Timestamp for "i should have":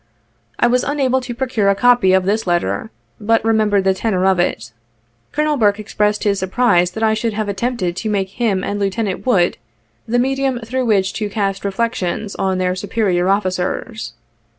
7.03-7.47